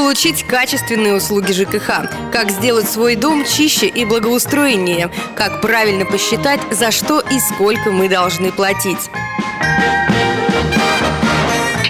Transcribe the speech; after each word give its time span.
получить 0.00 0.46
качественные 0.46 1.14
услуги 1.14 1.52
ЖКХ, 1.52 2.30
как 2.32 2.50
сделать 2.50 2.88
свой 2.88 3.16
дом 3.16 3.44
чище 3.44 3.86
и 3.86 4.06
благоустроеннее, 4.06 5.10
как 5.36 5.60
правильно 5.60 6.06
посчитать, 6.06 6.58
за 6.70 6.90
что 6.90 7.20
и 7.20 7.38
сколько 7.38 7.90
мы 7.90 8.08
должны 8.08 8.50
платить. 8.50 9.10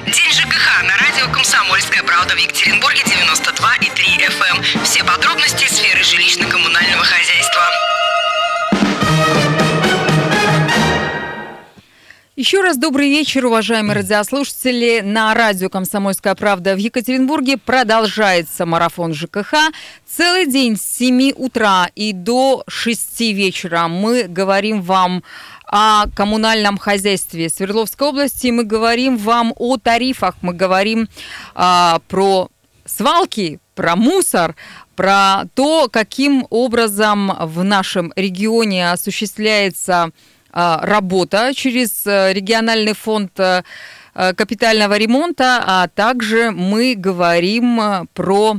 День 0.06 0.32
ЖКХ 0.32 0.82
на 0.82 0.96
радио 0.98 1.32
«Комсомольская 1.32 2.02
правда» 2.02 2.34
в 2.34 2.38
Екатеринбурге 2.38 3.04
Еще 12.40 12.62
раз 12.62 12.78
добрый 12.78 13.10
вечер, 13.10 13.44
уважаемые 13.44 13.96
радиослушатели. 13.96 15.02
На 15.04 15.34
радио 15.34 15.68
«Комсомольская 15.68 16.34
правда» 16.34 16.74
в 16.74 16.78
Екатеринбурге 16.78 17.58
продолжается 17.58 18.64
марафон 18.64 19.12
ЖКХ. 19.12 19.52
Целый 20.06 20.46
день 20.46 20.78
с 20.78 20.80
7 20.80 21.32
утра 21.36 21.90
и 21.94 22.14
до 22.14 22.64
6 22.66 23.20
вечера 23.34 23.88
мы 23.88 24.22
говорим 24.22 24.80
вам 24.80 25.22
о 25.66 26.06
коммунальном 26.16 26.78
хозяйстве 26.78 27.50
Свердловской 27.50 28.08
области. 28.08 28.46
Мы 28.46 28.64
говорим 28.64 29.18
вам 29.18 29.52
о 29.58 29.76
тарифах, 29.76 30.36
мы 30.40 30.54
говорим 30.54 31.10
а, 31.54 32.00
про 32.08 32.48
свалки, 32.86 33.60
про 33.74 33.96
мусор, 33.96 34.56
про 34.96 35.42
то, 35.52 35.90
каким 35.92 36.46
образом 36.48 37.36
в 37.38 37.62
нашем 37.64 38.14
регионе 38.16 38.92
осуществляется 38.92 40.12
работа 40.52 41.52
через 41.54 42.06
э, 42.06 42.32
региональный 42.32 42.94
фонд 42.94 43.38
э, 43.38 43.62
э, 44.14 44.34
капитального 44.34 44.96
ремонта, 44.96 45.62
а 45.64 45.88
также 45.88 46.50
мы 46.50 46.94
говорим 46.96 48.08
про 48.14 48.56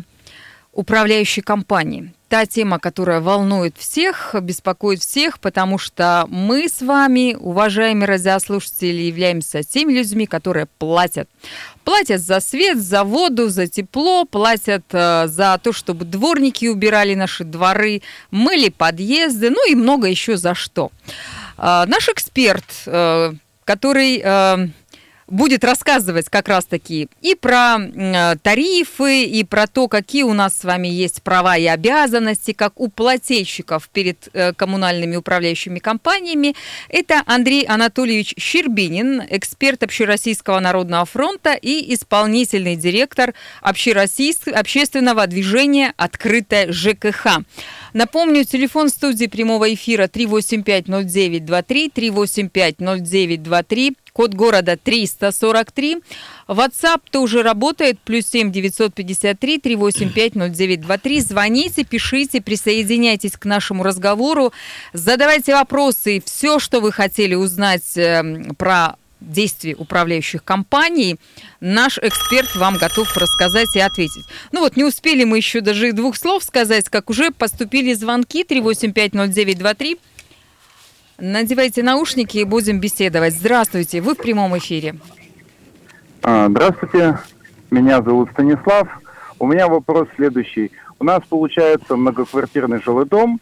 управляющие 0.71 1.43
компании. 1.43 2.13
Та 2.29 2.45
тема, 2.45 2.79
которая 2.79 3.19
волнует 3.19 3.75
всех, 3.77 4.33
беспокоит 4.41 5.01
всех, 5.01 5.39
потому 5.39 5.77
что 5.77 6.25
мы 6.29 6.69
с 6.69 6.81
вами, 6.81 7.35
уважаемые 7.37 8.07
радиослушатели, 8.07 9.01
являемся 9.01 9.63
теми 9.63 9.91
людьми, 9.91 10.25
которые 10.27 10.67
платят. 10.77 11.27
Платят 11.83 12.21
за 12.21 12.39
свет, 12.39 12.81
за 12.81 13.03
воду, 13.03 13.49
за 13.49 13.67
тепло, 13.67 14.23
платят 14.23 14.85
за 14.89 15.59
то, 15.61 15.73
чтобы 15.73 16.05
дворники 16.05 16.67
убирали 16.67 17.15
наши 17.15 17.43
дворы, 17.43 18.01
мыли 18.29 18.69
подъезды, 18.69 19.49
ну 19.49 19.69
и 19.69 19.75
много 19.75 20.07
еще 20.07 20.37
за 20.37 20.55
что. 20.55 20.89
А, 21.57 21.85
наш 21.85 22.09
эксперт, 22.09 22.65
э, 22.85 23.33
который 23.65 24.21
э, 24.23 24.67
будет 25.31 25.63
рассказывать 25.63 26.29
как 26.29 26.47
раз-таки 26.47 27.07
и 27.21 27.35
про 27.35 27.77
э, 27.79 28.35
тарифы, 28.41 29.23
и 29.23 29.43
про 29.43 29.65
то, 29.65 29.87
какие 29.87 30.23
у 30.23 30.33
нас 30.33 30.59
с 30.59 30.63
вами 30.63 30.87
есть 30.87 31.23
права 31.23 31.57
и 31.57 31.65
обязанности, 31.65 32.53
как 32.53 32.79
у 32.79 32.89
плательщиков 32.89 33.89
перед 33.89 34.29
коммунальными 34.55 35.15
управляющими 35.15 35.79
компаниями. 35.79 36.55
Это 36.89 37.23
Андрей 37.25 37.63
Анатольевич 37.63 38.33
Щербинин, 38.37 39.23
эксперт 39.29 39.83
Общероссийского 39.83 40.59
народного 40.59 41.05
фронта 41.05 41.53
и 41.53 41.93
исполнительный 41.93 42.75
директор 42.75 43.33
общественного 43.61 45.27
движения 45.27 45.93
«Открытая 45.97 46.71
ЖКХ». 46.71 47.43
Напомню, 47.93 48.45
телефон 48.45 48.89
студии 48.89 49.25
прямого 49.25 49.73
эфира 49.73 50.07
3850923, 50.07 51.91
3850923, 51.93 53.95
код 54.13 54.33
города 54.33 54.77
343. 54.77 55.97
WhatsApp 56.47 57.01
тоже 57.09 57.43
работает, 57.43 57.99
плюс 57.99 58.25
7 58.27 58.51
953 58.51 59.59
385 59.59 60.35
0923. 60.35 61.21
Звоните, 61.21 61.83
пишите, 61.83 62.41
присоединяйтесь 62.41 63.33
к 63.33 63.45
нашему 63.45 63.83
разговору, 63.83 64.51
задавайте 64.93 65.53
вопросы, 65.53 66.21
все, 66.25 66.59
что 66.59 66.81
вы 66.81 66.91
хотели 66.91 67.35
узнать 67.35 67.95
эм, 67.95 68.55
про 68.55 68.95
действий 69.21 69.75
управляющих 69.77 70.43
компаний, 70.43 71.17
наш 71.59 71.97
эксперт 71.99 72.55
вам 72.55 72.77
готов 72.77 73.15
рассказать 73.15 73.73
и 73.75 73.79
ответить. 73.79 74.25
Ну 74.51 74.61
вот, 74.61 74.75
не 74.75 74.83
успели 74.83 75.23
мы 75.23 75.37
еще 75.37 75.61
даже 75.61 75.93
двух 75.93 76.17
слов 76.17 76.43
сказать, 76.43 76.89
как 76.89 77.09
уже 77.09 77.31
поступили 77.31 77.93
звонки 77.93 78.43
3850923. 78.43 79.99
Надевайте 81.23 81.83
наушники 81.83 82.39
и 82.39 82.43
будем 82.45 82.79
беседовать. 82.79 83.35
Здравствуйте, 83.35 84.01
вы 84.01 84.15
в 84.15 84.17
прямом 84.17 84.57
эфире. 84.57 84.95
А, 86.23 86.49
здравствуйте, 86.49 87.19
меня 87.69 88.01
зовут 88.01 88.31
Станислав. 88.31 88.87
У 89.37 89.45
меня 89.45 89.67
вопрос 89.67 90.07
следующий. 90.15 90.71
У 90.97 91.03
нас 91.03 91.21
получается 91.29 91.95
многоквартирный 91.95 92.81
жилой 92.81 93.05
дом. 93.05 93.39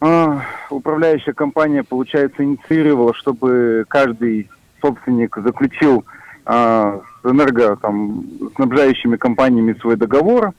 А, 0.00 0.46
управляющая 0.70 1.34
компания, 1.34 1.82
получается, 1.82 2.42
инициировала, 2.42 3.12
чтобы 3.12 3.84
каждый 3.86 4.48
собственник 4.80 5.36
заключил 5.44 6.06
а, 6.46 7.02
с 7.22 7.30
энерго, 7.30 7.76
там, 7.76 8.24
снабжающими 8.54 9.16
компаниями 9.16 9.76
свой 9.78 9.96
договор. 9.96 10.54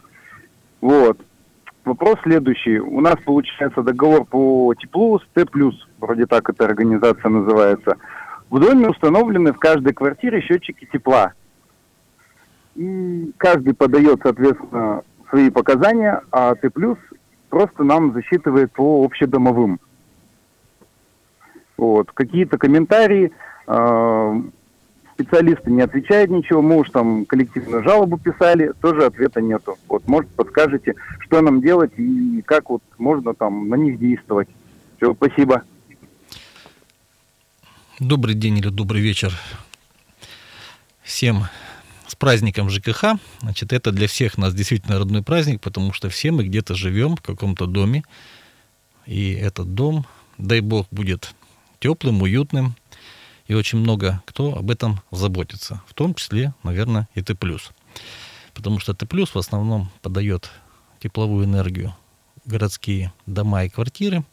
Вот. 0.80 1.18
Вопрос 1.86 2.16
следующий. 2.24 2.80
У 2.80 3.00
нас 3.00 3.16
получается 3.24 3.84
договор 3.84 4.26
по 4.26 4.74
теплу 4.74 5.20
с 5.20 5.24
Т+, 5.34 5.46
вроде 6.00 6.26
так 6.26 6.50
эта 6.50 6.66
организация 6.66 7.30
называется. 7.30 7.98
В 8.50 8.60
доме 8.60 8.90
установлены 8.90 9.54
в 9.54 9.60
каждой 9.60 9.94
квартире 9.94 10.42
счетчики 10.42 10.88
тепла. 10.92 11.34
И 12.76 13.32
каждый 13.38 13.76
подает, 13.76 14.20
соответственно, 14.24 15.04
свои 15.30 15.52
показания, 15.52 16.22
а 16.32 16.56
Т+, 16.56 16.72
просто 17.50 17.84
нам 17.84 18.14
засчитывает 18.14 18.72
по 18.72 19.06
общедомовым. 19.06 19.80
Вот. 21.78 22.12
Какие-то 22.12 22.58
комментарии– 22.58 23.32
а, 23.68 24.42
специалисты 25.16 25.72
не 25.72 25.82
отвечают 25.82 26.30
ничего, 26.30 26.62
мы 26.62 26.78
уж 26.78 26.90
там 26.90 27.26
коллективную 27.26 27.84
жалобу 27.84 28.18
писали, 28.18 28.74
тоже 28.82 29.06
ответа 29.06 29.42
нету. 29.42 29.78
Вот, 29.88 30.08
может, 30.08 30.30
подскажете, 30.32 30.96
что 31.20 31.42
нам 31.42 31.62
делать 31.62 31.94
и 31.98 32.42
как 32.46 32.70
вот 32.70 32.84
можно 32.98 33.34
там 33.34 33.70
на 33.70 33.76
них 33.76 33.98
действовать. 33.98 34.50
Все, 34.98 35.14
спасибо. 35.14 35.64
Добрый 38.00 38.36
день 38.36 38.58
или 38.58 38.68
добрый 38.68 39.02
вечер 39.02 39.34
всем 41.02 41.46
с 42.08 42.16
праздником 42.16 42.70
ЖКХ. 42.70 43.16
Значит, 43.40 43.72
это 43.72 43.94
для 43.94 44.08
всех 44.08 44.38
нас 44.38 44.54
действительно 44.54 45.00
родной 45.00 45.24
праздник, 45.24 45.62
потому 45.62 45.94
что 45.94 46.10
все 46.10 46.32
мы 46.32 46.44
где-то 46.44 46.76
живем 46.76 47.16
в 47.16 47.22
каком-то 47.22 47.68
доме. 47.68 48.04
И 49.06 49.32
этот 49.34 49.76
дом, 49.76 50.06
дай 50.38 50.60
бог, 50.60 50.88
будет 50.92 51.34
теплым, 51.80 52.22
уютным, 52.22 52.76
и 53.48 53.54
очень 53.54 53.80
много 53.80 54.22
кто 54.26 54.56
об 54.56 54.72
этом 54.72 55.02
заботится, 55.12 55.82
в 55.88 55.94
том 55.94 56.14
числе, 56.16 56.54
наверное, 56.64 57.08
и 57.14 57.22
Т+. 57.22 57.36
Потому 58.54 58.80
что 58.80 58.94
Т+, 58.94 59.06
в 59.08 59.38
основном 59.38 59.92
подает 60.02 60.50
тепловую 61.00 61.46
энергию 61.46 61.96
городские 62.46 63.14
дома 63.26 63.66
и 63.66 63.70
квартиры 63.70 64.24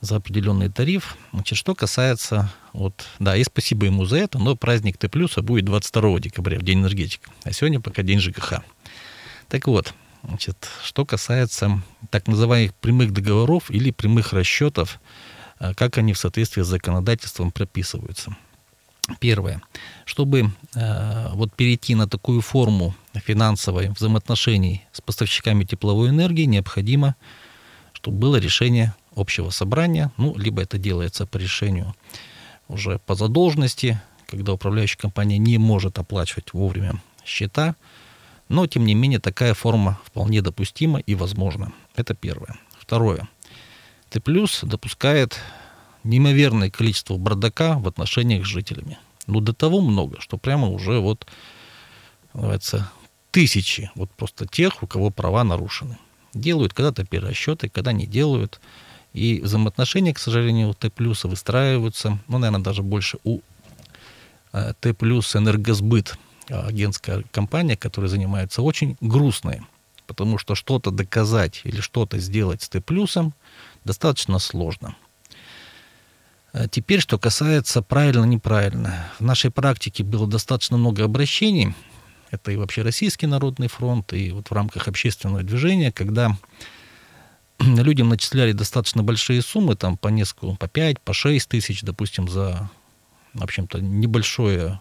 за 0.00 0.16
определенный 0.16 0.68
тариф. 0.68 1.16
Значит, 1.32 1.56
что 1.56 1.74
касается, 1.74 2.52
вот, 2.72 3.06
да, 3.18 3.36
и 3.36 3.44
спасибо 3.44 3.86
ему 3.86 4.04
за 4.04 4.16
это, 4.16 4.38
но 4.38 4.56
праздник 4.56 4.98
Т+, 4.98 5.08
будет 5.42 5.64
22 5.64 6.20
декабря, 6.20 6.58
в 6.58 6.62
День 6.62 6.80
энергетика, 6.80 7.30
а 7.44 7.52
сегодня 7.52 7.80
пока 7.80 8.02
День 8.02 8.18
ЖКХ. 8.18 8.62
Так 9.48 9.66
вот, 9.66 9.94
значит, 10.24 10.68
что 10.82 11.06
касается 11.06 11.80
так 12.10 12.26
называемых 12.26 12.74
прямых 12.74 13.12
договоров 13.12 13.70
или 13.70 13.90
прямых 13.90 14.32
расчетов 14.32 15.00
как 15.76 15.98
они 15.98 16.12
в 16.12 16.18
соответствии 16.18 16.62
с 16.62 16.66
законодательством 16.66 17.50
прописываются. 17.50 18.36
Первое. 19.18 19.60
Чтобы 20.04 20.50
э, 20.74 21.28
вот 21.32 21.52
перейти 21.54 21.94
на 21.94 22.08
такую 22.08 22.40
форму 22.40 22.94
финансовой 23.14 23.88
взаимоотношений 23.90 24.84
с 24.92 25.00
поставщиками 25.00 25.64
тепловой 25.64 26.10
энергии, 26.10 26.44
необходимо, 26.44 27.16
чтобы 27.92 28.18
было 28.18 28.36
решение 28.36 28.94
общего 29.14 29.50
собрания, 29.50 30.12
ну, 30.16 30.36
либо 30.36 30.62
это 30.62 30.78
делается 30.78 31.26
по 31.26 31.36
решению 31.36 31.94
уже 32.68 32.98
по 32.98 33.14
задолженности, 33.14 34.00
когда 34.26 34.52
управляющая 34.52 34.98
компания 34.98 35.38
не 35.38 35.58
может 35.58 35.98
оплачивать 35.98 36.52
вовремя 36.52 36.94
счета, 37.24 37.76
но, 38.48 38.66
тем 38.66 38.86
не 38.86 38.94
менее, 38.94 39.18
такая 39.18 39.54
форма 39.54 39.98
вполне 40.04 40.42
допустима 40.42 41.00
и 41.00 41.14
возможна. 41.14 41.72
Это 41.96 42.14
первое. 42.14 42.56
Второе. 42.78 43.28
Т 44.12 44.20
плюс 44.20 44.60
допускает 44.62 45.40
неимоверное 46.04 46.70
количество 46.70 47.16
бардака 47.16 47.78
в 47.78 47.88
отношениях 47.88 48.44
с 48.44 48.48
жителями. 48.48 48.98
Ну, 49.26 49.40
до 49.40 49.54
того 49.54 49.80
много, 49.80 50.20
что 50.20 50.36
прямо 50.36 50.68
уже 50.68 50.98
вот, 50.98 51.26
называется, 52.34 52.90
тысячи 53.30 53.90
вот 53.94 54.10
просто 54.10 54.46
тех, 54.46 54.82
у 54.82 54.86
кого 54.86 55.08
права 55.08 55.44
нарушены. 55.44 55.96
Делают 56.34 56.74
когда-то 56.74 57.06
перерасчеты, 57.06 57.70
когда 57.70 57.92
не 57.92 58.06
делают. 58.06 58.60
И 59.14 59.40
взаимоотношения, 59.40 60.12
к 60.12 60.18
сожалению, 60.18 60.68
у 60.68 60.74
Т 60.74 60.90
плюса 60.90 61.26
выстраиваются, 61.26 62.18
ну, 62.28 62.36
наверное, 62.36 62.62
даже 62.62 62.82
больше 62.82 63.16
у 63.24 63.40
э, 64.52 64.74
Т 64.78 64.92
плюс 64.92 65.34
энергосбыт 65.34 66.18
агентская 66.50 67.24
компания, 67.32 67.78
которая 67.78 68.10
занимается, 68.10 68.60
очень 68.60 68.98
грустная. 69.00 69.64
Потому 70.06 70.36
что 70.36 70.54
что-то 70.54 70.90
доказать 70.90 71.62
или 71.64 71.80
что-то 71.80 72.18
сделать 72.18 72.60
с 72.60 72.68
Т 72.68 72.82
плюсом 72.82 73.32
достаточно 73.84 74.38
сложно. 74.38 74.96
А 76.52 76.68
теперь, 76.68 77.00
что 77.00 77.18
касается 77.18 77.82
правильно-неправильно. 77.82 79.06
В 79.18 79.24
нашей 79.24 79.50
практике 79.50 80.04
было 80.04 80.26
достаточно 80.26 80.76
много 80.76 81.04
обращений. 81.04 81.74
Это 82.30 82.52
и 82.52 82.56
вообще 82.56 82.82
Российский 82.82 83.26
народный 83.26 83.68
фронт, 83.68 84.12
и 84.12 84.30
вот 84.32 84.48
в 84.48 84.52
рамках 84.52 84.88
общественного 84.88 85.42
движения, 85.42 85.92
когда 85.92 86.36
людям 87.58 88.08
начисляли 88.08 88.52
достаточно 88.52 89.02
большие 89.02 89.42
суммы, 89.42 89.76
там 89.76 89.96
по 89.96 90.08
несколько, 90.08 90.56
по 90.56 90.68
5, 90.68 91.00
по 91.00 91.12
6 91.12 91.48
тысяч, 91.48 91.82
допустим, 91.82 92.28
за, 92.28 92.70
в 93.34 93.42
общем-то, 93.42 93.80
небольшое, 93.80 94.80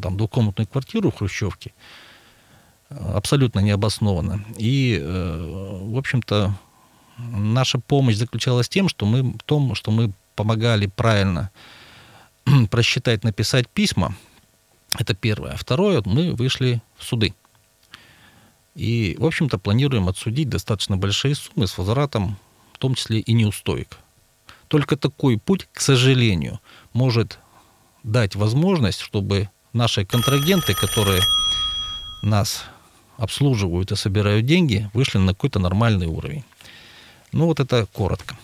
там, 0.00 0.16
двухкомнатную 0.16 0.68
квартиру 0.68 1.10
в 1.10 1.16
Хрущевке, 1.16 1.72
абсолютно 2.90 3.60
необоснованно. 3.60 4.44
И, 4.56 4.98
э, 5.00 5.80
в 5.82 5.96
общем-то, 5.96 6.54
наша 7.18 7.78
помощь 7.78 8.16
заключалась 8.16 8.66
в 8.66 8.70
тем, 8.70 8.88
что 8.88 9.06
мы, 9.06 9.22
в 9.22 9.42
том, 9.44 9.74
что 9.74 9.90
мы 9.90 10.12
помогали 10.34 10.86
правильно 10.86 11.50
просчитать, 12.70 13.24
написать 13.24 13.68
письма. 13.68 14.14
Это 14.98 15.14
первое. 15.14 15.56
Второе, 15.56 16.02
мы 16.04 16.32
вышли 16.32 16.82
в 16.96 17.04
суды. 17.04 17.34
И, 18.74 19.16
в 19.18 19.26
общем-то, 19.26 19.58
планируем 19.58 20.08
отсудить 20.08 20.48
достаточно 20.48 20.96
большие 20.96 21.34
суммы 21.34 21.66
с 21.66 21.76
возвратом, 21.76 22.36
в 22.72 22.78
том 22.78 22.94
числе 22.94 23.20
и 23.20 23.32
неустоек. 23.32 23.98
Только 24.68 24.96
такой 24.96 25.38
путь, 25.38 25.68
к 25.72 25.80
сожалению, 25.80 26.60
может 26.94 27.38
дать 28.02 28.34
возможность, 28.34 29.00
чтобы 29.00 29.50
наши 29.72 30.04
контрагенты, 30.04 30.74
которые 30.74 31.22
нас 32.22 32.64
обслуживают 33.18 33.92
и 33.92 33.96
собирают 33.96 34.46
деньги, 34.46 34.90
вышли 34.94 35.18
на 35.18 35.34
какой-то 35.34 35.58
нормальный 35.58 36.06
уровень. 36.06 36.44
Ну 37.32 37.46
вот 37.46 37.60
это 37.60 37.86
коротко. 37.92 38.34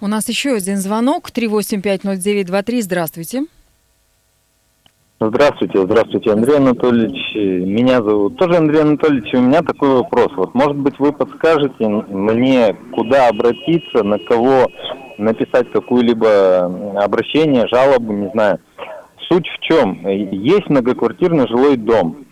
У 0.00 0.06
нас 0.06 0.28
еще 0.28 0.54
один 0.54 0.76
звонок. 0.76 1.30
3850923. 1.30 2.82
Здравствуйте. 2.82 3.44
Здравствуйте, 5.20 5.82
здравствуйте, 5.82 6.30
Андрей 6.30 6.58
Анатольевич. 6.58 7.34
Меня 7.34 8.00
зовут 8.04 8.38
тоже 8.38 8.56
Андрей 8.56 8.82
Анатольевич. 8.82 9.34
У 9.34 9.40
меня 9.40 9.62
такой 9.62 9.96
вопрос. 9.96 10.28
Вот, 10.36 10.54
может 10.54 10.76
быть, 10.76 10.96
вы 11.00 11.12
подскажете 11.12 11.88
мне, 11.88 12.72
куда 12.94 13.26
обратиться, 13.26 14.04
на 14.04 14.20
кого 14.20 14.70
написать 15.18 15.72
какое-либо 15.72 16.66
обращение, 17.02 17.66
жалобу, 17.66 18.12
не 18.12 18.30
знаю. 18.30 18.60
Суть 19.28 19.48
в 19.48 19.58
чем? 19.64 20.06
Есть 20.06 20.68
многоквартирный 20.68 21.48
жилой 21.48 21.76
дом. 21.76 22.24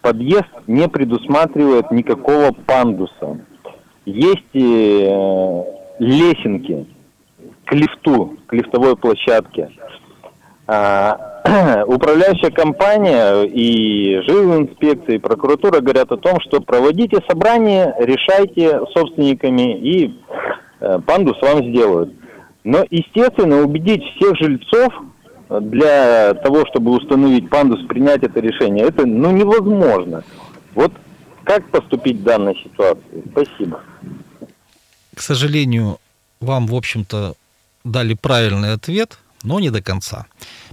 Подъезд 0.00 0.50
не 0.66 0.88
предусматривает 0.88 1.92
никакого 1.92 2.50
пандуса. 2.50 3.38
Есть 4.08 4.54
э, 4.54 5.64
лесенки 5.98 6.86
к 7.66 7.74
лифту, 7.74 8.38
к 8.46 8.54
лифтовой 8.54 8.96
площадке. 8.96 9.70
А, 10.66 11.84
управляющая 11.86 12.50
компания 12.50 13.42
и 13.42 14.14
инспекция 14.14 15.16
и 15.16 15.18
прокуратура 15.18 15.80
говорят 15.80 16.10
о 16.10 16.16
том, 16.16 16.40
что 16.40 16.62
проводите 16.62 17.18
собрание, 17.28 17.94
решайте 17.98 18.80
собственниками 18.96 19.78
и 19.78 20.14
э, 20.80 21.00
пандус 21.06 21.36
вам 21.42 21.64
сделают. 21.64 22.14
Но, 22.64 22.84
естественно, 22.88 23.60
убедить 23.60 24.02
всех 24.16 24.36
жильцов 24.36 24.88
для 25.50 26.32
того, 26.32 26.64
чтобы 26.66 26.92
установить 26.92 27.50
пандус, 27.50 27.86
принять 27.86 28.22
это 28.22 28.40
решение, 28.40 28.86
это 28.86 29.04
ну, 29.06 29.32
невозможно. 29.32 30.24
Вот 30.74 30.92
как 31.48 31.70
поступить 31.70 32.18
в 32.18 32.22
данной 32.24 32.54
ситуации? 32.62 33.24
Спасибо. 33.32 33.82
К 35.14 35.20
сожалению, 35.22 35.98
вам, 36.40 36.66
в 36.66 36.74
общем-то, 36.74 37.34
дали 37.84 38.14
правильный 38.14 38.74
ответ, 38.74 39.18
но 39.42 39.58
не 39.58 39.70
до 39.70 39.80
конца. 39.80 40.26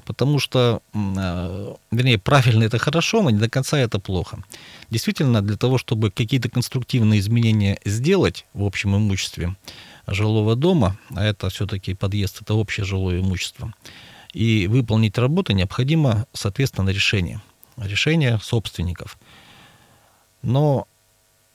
Потому 0.03 0.37
что, 0.37 0.81
э, 0.93 1.73
вернее, 1.91 2.19
правильно 2.19 2.65
это 2.65 2.77
хорошо, 2.77 3.23
но 3.23 3.29
не 3.29 3.39
до 3.39 3.49
конца 3.49 3.79
это 3.79 3.99
плохо. 3.99 4.43
Действительно, 4.89 5.41
для 5.41 5.55
того, 5.55 5.77
чтобы 5.77 6.11
какие-то 6.11 6.49
конструктивные 6.49 7.21
изменения 7.21 7.79
сделать 7.85 8.45
в 8.53 8.65
общем 8.65 8.97
имуществе 8.97 9.55
жилого 10.07 10.55
дома, 10.55 10.97
а 11.15 11.23
это 11.23 11.49
все-таки 11.49 11.93
подъезд, 11.93 12.41
это 12.41 12.53
общее 12.53 12.85
жилое 12.85 13.21
имущество, 13.21 13.73
и 14.33 14.67
выполнить 14.67 15.17
работу 15.17 15.53
необходимо, 15.53 16.27
соответственно, 16.33 16.89
решение. 16.89 17.39
Решение 17.77 18.39
собственников. 18.43 19.17
Но 20.45 20.87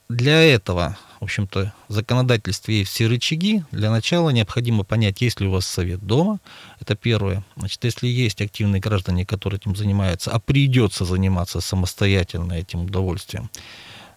для 0.09 0.43
этого, 0.43 0.97
в 1.21 1.23
общем-то, 1.23 1.73
в 1.87 1.93
законодательстве 1.93 2.79
есть 2.79 2.91
все 2.91 3.07
рычаги. 3.07 3.63
Для 3.71 3.89
начала 3.89 4.31
необходимо 4.31 4.83
понять, 4.83 5.21
есть 5.21 5.39
ли 5.39 5.47
у 5.47 5.51
вас 5.51 5.65
совет 5.65 6.05
дома. 6.05 6.39
Это 6.81 6.95
первое. 6.95 7.45
Значит, 7.55 7.85
если 7.85 8.07
есть 8.07 8.41
активные 8.41 8.81
граждане, 8.81 9.25
которые 9.25 9.59
этим 9.59 9.77
занимаются, 9.77 10.29
а 10.31 10.39
придется 10.39 11.05
заниматься 11.05 11.61
самостоятельно 11.61 12.51
этим 12.51 12.81
удовольствием, 12.81 13.49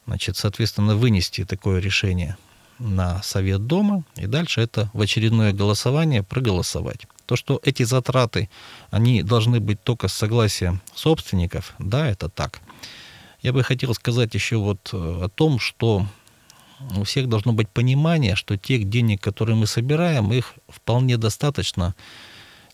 значит, 0.06 0.37
соответственно, 0.37 0.97
вынести 0.97 1.44
такое 1.44 1.79
решение 1.79 2.37
на 2.81 3.23
совет 3.23 3.69
дома, 3.69 4.03
и 4.17 4.26
дальше 4.26 4.61
это 4.61 4.91
в 4.93 5.00
очередное 5.00 5.53
голосование 5.53 6.25
проголосовать. 6.25 7.06
То, 7.26 7.37
что 7.37 7.61
эти 7.62 7.85
затраты, 7.85 8.50
они 8.91 9.23
должны 9.23 9.61
быть 9.61 9.81
только 9.85 10.09
с 10.09 10.15
согласия 10.15 10.81
собственников, 10.97 11.75
да, 11.79 12.09
это 12.09 12.29
так. 12.29 12.61
Я 13.44 13.52
бы 13.52 13.62
хотел 13.62 13.93
сказать 13.93 14.35
еще 14.35 14.56
вот 14.56 14.88
э, 14.94 14.96
о 14.96 15.29
том, 15.29 15.58
что 15.58 16.06
у 16.96 17.05
всех 17.05 17.29
должно 17.29 17.52
быть 17.52 17.69
понимание, 17.69 18.37
что 18.37 18.56
тех 18.56 18.88
денег, 18.88 19.20
которые 19.20 19.55
мы 19.55 19.67
собираем, 19.67 20.32
их 20.32 20.55
вполне 20.67 21.19
достаточно 21.19 21.94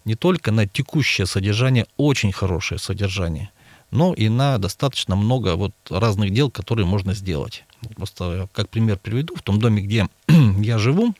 не 0.04 0.14
только 0.14 0.52
на 0.52 0.68
текущее 0.68 1.26
содержание, 1.26 1.86
очень 1.96 2.30
хорошее 2.30 2.78
содержание, 2.78 3.50
но 3.90 4.14
и 4.14 4.28
на 4.28 4.58
достаточно 4.58 5.16
много 5.16 5.56
вот 5.56 5.72
разных 5.90 6.32
дел, 6.32 6.52
которые 6.52 6.86
можно 6.86 7.14
сделать. 7.14 7.64
Просто 7.96 8.48
как 8.52 8.68
пример 8.68 8.96
приведу, 8.96 9.34
в 9.34 9.42
том 9.42 9.58
доме, 9.58 9.82
где 9.82 10.08
я 10.28 10.78
живу, 10.78 11.16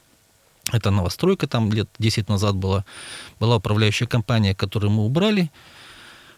это 0.71 0.93
новостройка, 0.93 1.49
там 1.49 1.73
лет 1.73 1.89
10 1.99 2.29
назад 2.29 2.55
была, 2.55 2.85
была 3.41 3.57
управляющая 3.57 4.07
компания, 4.07 4.55
которую 4.55 4.93
мы 4.93 5.05
убрали. 5.05 5.51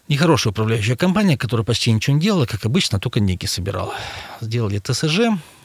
Нехорошая 0.09 0.51
управляющая 0.51 0.95
компания, 0.95 1.37
которая 1.37 1.65
почти 1.65 1.91
ничего 1.91 2.15
не 2.17 2.21
делала, 2.21 2.45
как 2.45 2.65
обычно, 2.65 2.99
только 2.99 3.19
деньги 3.19 3.45
собирала. 3.45 3.95
Сделали 4.41 4.79
ТСЖ 4.79 5.19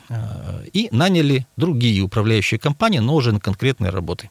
э, 0.09 0.65
и 0.73 0.89
наняли 0.93 1.47
другие 1.57 2.03
управляющие 2.03 2.61
компании, 2.61 3.01
но 3.01 3.15
уже 3.15 3.33
на 3.33 3.41
конкретные 3.41 3.91
работы. 3.91 4.31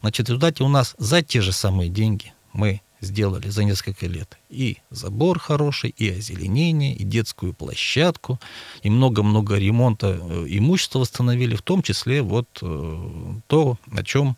Значит, 0.00 0.26
в 0.26 0.30
результате 0.30 0.62
у 0.62 0.68
нас 0.68 0.94
за 0.98 1.22
те 1.22 1.40
же 1.40 1.52
самые 1.52 1.90
деньги 1.90 2.32
мы 2.52 2.80
сделали 3.00 3.48
за 3.48 3.64
несколько 3.64 4.06
лет. 4.06 4.38
И 4.48 4.78
забор 4.90 5.38
хороший, 5.38 5.90
и 5.90 6.08
озеленение, 6.08 6.94
и 6.94 7.04
детскую 7.04 7.52
площадку, 7.52 8.40
и 8.82 8.90
много-много 8.90 9.56
ремонта 9.56 10.18
э, 10.20 10.46
имущества 10.48 11.00
восстановили, 11.00 11.56
в 11.56 11.62
том 11.62 11.82
числе 11.82 12.22
вот 12.22 12.46
э, 12.62 13.34
то, 13.48 13.76
о 13.90 14.02
чем 14.04 14.36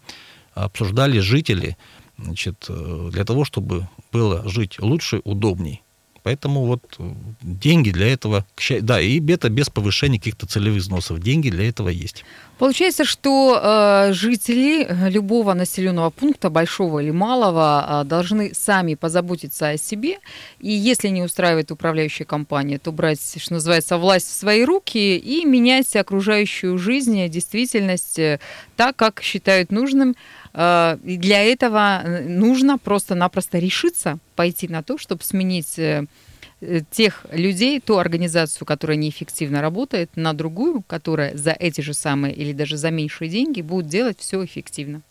обсуждали 0.55 1.19
жители, 1.19 1.77
значит, 2.19 2.67
э, 2.69 3.11
для 3.13 3.25
того, 3.25 3.45
чтобы 3.45 3.89
было 4.13 4.49
жить 4.49 4.79
лучше, 4.81 5.21
удобней. 5.25 5.85
Поэтому 6.25 6.65
вот 6.65 6.81
деньги 7.43 7.91
для 7.91 8.11
этого, 8.11 8.47
да, 8.81 8.99
и 8.99 9.21
это 9.31 9.51
без 9.51 9.69
повышения 9.69 10.19
каких-то 10.19 10.47
целевых 10.47 10.81
взносов, 10.81 11.21
деньги 11.21 11.51
для 11.51 11.69
этого 11.69 11.91
есть. 11.91 12.25
Получается, 12.57 13.05
что 13.05 13.61
э, 13.63 14.13
жители 14.15 14.89
любого 15.11 15.53
населенного 15.53 16.09
пункта, 16.09 16.49
большого 16.49 17.01
или 17.01 17.11
малого, 17.11 18.03
э, 18.05 18.09
должны 18.09 18.55
сами 18.55 18.95
позаботиться 18.95 19.69
о 19.69 19.77
себе. 19.77 20.19
И 20.61 20.71
если 20.71 21.09
не 21.09 21.23
устраивает 21.23 21.71
управляющая 21.71 22.25
компания, 22.25 22.79
то 22.79 22.91
брать, 22.91 23.21
что 23.37 23.53
называется, 23.53 23.99
власть 23.99 24.29
в 24.29 24.33
свои 24.33 24.65
руки 24.65 25.19
и 25.19 25.45
менять 25.45 25.95
окружающую 25.95 26.79
жизнь, 26.79 27.29
действительность 27.29 28.19
э, 28.19 28.41
так, 28.77 28.97
как 28.97 29.21
считают 29.21 29.71
нужным. 29.71 30.17
Э, 30.55 30.97
и 31.05 31.17
для 31.17 31.43
этого 31.43 32.03
э, 32.03 32.23
нужно 32.23 32.79
просто-напросто 32.79 33.59
решиться 33.59 34.19
пойти 34.37 34.69
на 34.69 34.83
то, 34.83 34.97
чтобы 34.97 35.23
сменить 35.23 35.79
э, 35.79 36.07
тех 36.91 37.27
людей, 37.31 37.81
ту 37.81 37.99
организацию, 37.99 38.67
которая 38.67 38.97
неэффективно 38.97 39.61
работает, 39.61 40.11
на 40.17 40.33
другую, 40.33 40.83
которая 40.87 41.37
за 41.37 41.51
эти 41.51 41.81
же 41.81 41.93
самые 41.93 42.35
или 42.35 42.53
даже 42.53 42.77
за 42.77 42.91
меньшие 42.91 43.29
деньги 43.29 43.61
будет 43.61 43.89
делать 43.89 44.19
все 44.21 44.43
эффективно. 44.45 45.03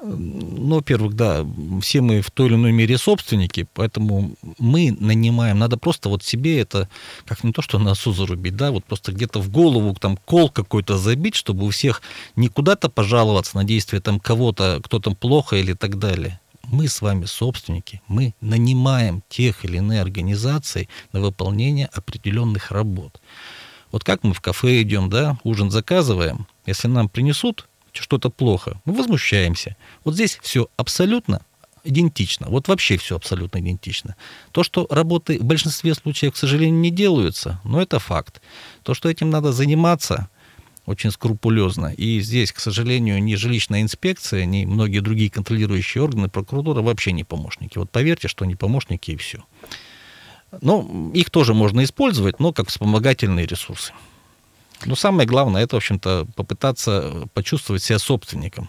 Ну, 0.00 0.76
во-первых, 0.76 1.14
да, 1.14 1.44
все 1.82 2.00
мы 2.00 2.20
в 2.20 2.30
той 2.30 2.46
или 2.46 2.54
иной 2.54 2.72
мере 2.72 2.98
собственники, 2.98 3.66
поэтому 3.74 4.36
мы 4.58 4.96
нанимаем, 4.98 5.58
надо 5.58 5.76
просто 5.76 6.08
вот 6.08 6.22
себе 6.22 6.60
это, 6.60 6.88
как 7.26 7.42
не 7.42 7.52
то, 7.52 7.62
что 7.62 7.78
носу 7.78 8.12
зарубить, 8.12 8.56
да, 8.56 8.70
вот 8.70 8.84
просто 8.84 9.12
где-то 9.12 9.40
в 9.40 9.50
голову 9.50 9.94
там 9.94 10.16
кол 10.16 10.50
какой-то 10.50 10.98
забить, 10.98 11.34
чтобы 11.34 11.66
у 11.66 11.70
всех 11.70 12.02
не 12.36 12.48
куда-то 12.48 12.88
пожаловаться 12.88 13.56
на 13.56 13.64
действия 13.64 14.00
там 14.00 14.20
кого-то, 14.20 14.80
кто 14.84 15.00
там 15.00 15.16
плохо 15.16 15.56
или 15.56 15.72
так 15.72 15.98
далее. 15.98 16.40
Мы 16.64 16.86
с 16.86 17.00
вами 17.00 17.24
собственники, 17.24 18.02
мы 18.08 18.34
нанимаем 18.40 19.22
тех 19.28 19.64
или 19.64 19.78
иные 19.78 20.02
организации 20.02 20.88
на 21.12 21.20
выполнение 21.20 21.86
определенных 21.86 22.70
работ. 22.70 23.20
Вот 23.90 24.04
как 24.04 24.22
мы 24.22 24.34
в 24.34 24.40
кафе 24.40 24.82
идем, 24.82 25.08
да, 25.08 25.38
ужин 25.44 25.70
заказываем, 25.70 26.46
если 26.66 26.88
нам 26.88 27.08
принесут 27.08 27.67
что-то 27.92 28.30
плохо, 28.30 28.80
мы 28.84 28.94
возмущаемся. 28.94 29.76
Вот 30.04 30.14
здесь 30.14 30.38
все 30.42 30.68
абсолютно 30.76 31.42
идентично. 31.84 32.46
Вот 32.48 32.68
вообще 32.68 32.96
все 32.98 33.16
абсолютно 33.16 33.58
идентично. 33.58 34.16
То, 34.52 34.62
что 34.62 34.86
работы 34.90 35.38
в 35.38 35.44
большинстве 35.44 35.94
случаев, 35.94 36.34
к 36.34 36.36
сожалению, 36.36 36.80
не 36.80 36.90
делаются, 36.90 37.60
но 37.64 37.80
это 37.80 37.98
факт. 37.98 38.40
То, 38.82 38.94
что 38.94 39.08
этим 39.08 39.30
надо 39.30 39.52
заниматься 39.52 40.28
очень 40.86 41.10
скрупулезно. 41.10 41.92
И 41.92 42.20
здесь, 42.20 42.50
к 42.50 42.60
сожалению, 42.60 43.22
ни 43.22 43.34
жилищная 43.34 43.82
инспекция, 43.82 44.46
ни 44.46 44.64
многие 44.64 45.00
другие 45.00 45.30
контролирующие 45.30 46.02
органы, 46.02 46.28
прокуратура 46.28 46.80
вообще 46.80 47.12
не 47.12 47.24
помощники. 47.24 47.76
Вот 47.76 47.90
поверьте, 47.90 48.28
что 48.28 48.44
они 48.44 48.54
помощники 48.54 49.10
и 49.10 49.16
все. 49.16 49.44
Ну, 50.62 51.10
их 51.12 51.28
тоже 51.28 51.52
можно 51.52 51.84
использовать, 51.84 52.40
но 52.40 52.52
как 52.54 52.68
вспомогательные 52.68 53.46
ресурсы. 53.46 53.92
Но 54.84 54.94
самое 54.94 55.28
главное, 55.28 55.62
это, 55.62 55.76
в 55.76 55.78
общем-то, 55.78 56.26
попытаться 56.36 57.28
почувствовать 57.34 57.82
себя 57.82 57.98
собственником. 57.98 58.68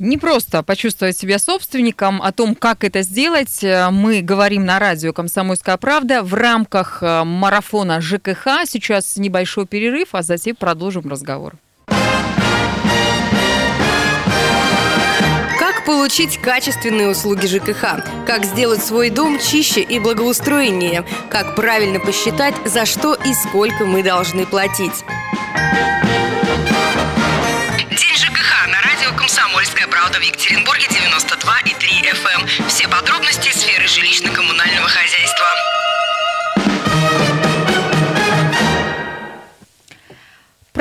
Не 0.00 0.18
просто 0.18 0.62
почувствовать 0.64 1.16
себя 1.16 1.38
собственником, 1.38 2.20
о 2.20 2.32
том, 2.32 2.56
как 2.56 2.82
это 2.82 3.02
сделать, 3.02 3.62
э, 3.62 3.90
мы 3.90 4.22
говорим 4.22 4.64
на 4.64 4.80
радио 4.80 5.12
«Комсомольская 5.12 5.76
правда» 5.76 6.24
в 6.24 6.34
рамках 6.34 7.00
э, 7.00 7.22
марафона 7.22 8.00
ЖКХ. 8.00 8.64
Сейчас 8.66 9.16
небольшой 9.16 9.66
перерыв, 9.66 10.08
а 10.12 10.22
затем 10.22 10.56
продолжим 10.56 11.08
разговор. 11.08 11.54
Получить 15.86 16.40
качественные 16.40 17.10
услуги 17.10 17.46
ЖКХ? 17.46 18.26
Как 18.26 18.44
сделать 18.44 18.82
свой 18.82 19.10
дом 19.10 19.38
чище 19.38 19.82
и 19.82 19.98
благоустроеннее? 19.98 21.04
Как 21.28 21.54
правильно 21.54 22.00
посчитать, 22.00 22.54
за 22.64 22.86
что 22.86 23.14
и 23.14 23.34
сколько 23.34 23.84
мы 23.84 24.02
должны 24.02 24.46
платить? 24.46 25.04
«Комсомольская 29.16 29.86
правда» 29.86 30.18
в 30.18 30.22
Екатеринбурге 30.22 30.86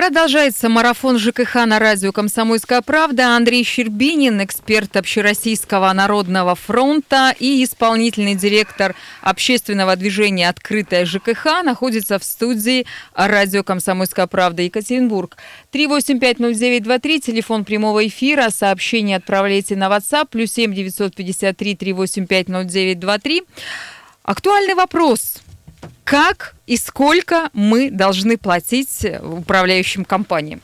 Продолжается 0.06 0.68
марафон 0.68 1.18
ЖКХ 1.18 1.66
на 1.66 1.80
радио 1.80 2.12
«Комсомольская 2.12 2.82
правда». 2.82 3.38
Андрей 3.38 3.64
Щербинин, 3.64 4.44
эксперт 4.44 4.98
Общероссийского 4.98 5.94
народного 5.94 6.56
фронта 6.56 7.34
и 7.40 7.64
исполнительный 7.64 8.36
директор 8.36 8.96
общественного 9.22 9.96
движения 9.96 10.50
«Открытая 10.50 11.06
ЖКХ» 11.06 11.64
находится 11.64 12.20
в 12.20 12.26
студии 12.26 12.86
радио 13.16 13.64
«Комсомольская 13.64 14.28
правда» 14.28 14.64
Екатеринбург. 14.64 15.38
3850923, 15.72 17.20
телефон 17.22 17.64
прямого 17.64 18.06
эфира, 18.06 18.50
сообщение 18.50 19.16
отправляйте 19.16 19.78
на 19.78 19.88
WhatsApp, 19.88 20.28
плюс 20.30 20.52
7 20.52 20.74
953 20.74 21.76
3850923. 21.76 23.44
Актуальный 24.24 24.74
вопрос– 24.74 25.36
как 26.04 26.56
и 26.68 26.78
сколько 26.78 27.50
мы 27.54 27.90
должны 27.90 28.38
платить 28.38 29.06
управляющим 29.22 30.06
компаниям? 30.06 30.62